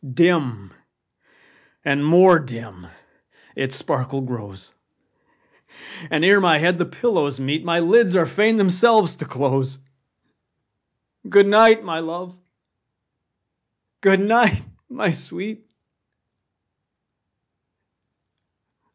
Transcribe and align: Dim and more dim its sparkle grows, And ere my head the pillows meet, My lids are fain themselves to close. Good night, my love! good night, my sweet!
Dim 0.03 0.73
and 1.85 2.03
more 2.03 2.39
dim 2.39 2.87
its 3.55 3.75
sparkle 3.75 4.21
grows, 4.21 4.73
And 6.09 6.25
ere 6.25 6.39
my 6.39 6.57
head 6.57 6.79
the 6.79 6.87
pillows 6.87 7.39
meet, 7.39 7.63
My 7.63 7.77
lids 7.79 8.15
are 8.15 8.25
fain 8.25 8.57
themselves 8.57 9.15
to 9.17 9.25
close. 9.25 9.77
Good 11.29 11.45
night, 11.45 11.83
my 11.83 11.99
love! 11.99 12.35
good 14.01 14.19
night, 14.21 14.63
my 14.89 15.11
sweet! 15.11 15.69